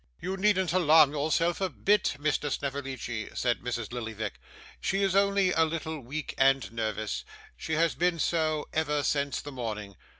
[0.19, 2.49] 'You needn't alarm yourself a bit, Mr.
[2.49, 3.93] Snevellicci,' said Mrs.
[3.93, 4.39] Lillyvick.
[4.79, 7.23] 'She is only a little weak and nervous;
[7.55, 9.95] she has been so ever since the morning.